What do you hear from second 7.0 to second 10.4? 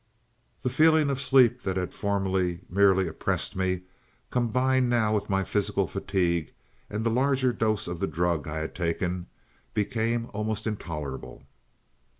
the larger dose of the drug I had taken, became